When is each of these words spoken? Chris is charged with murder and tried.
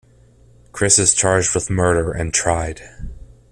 Chris 0.71 0.97
is 0.97 1.13
charged 1.13 1.53
with 1.53 1.69
murder 1.69 2.11
and 2.11 2.33
tried. 2.33 2.81